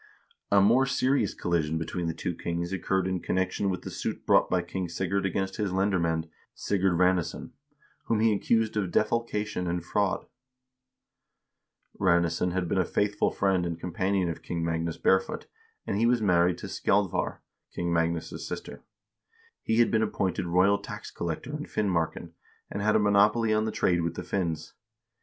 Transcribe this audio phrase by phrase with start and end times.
[0.01, 3.91] x A more serious collision between the two kings occurred in con nection with the
[3.91, 7.51] suit brought by King Sigurd against his lendermand Sigurd Ranesson,
[8.05, 10.25] whom he accused of defalcation and fraud.
[11.99, 15.45] Ranes son had been a faithful friend and companion of King Magnus Bare foot,
[15.85, 17.37] and he was married to Skjaldvaar,
[17.71, 18.81] King Magnus' sister.
[19.61, 22.31] He had been appointed royal tax collector in Finmarken,2
[22.71, 24.73] and had a monopoly on the trade with the Finns.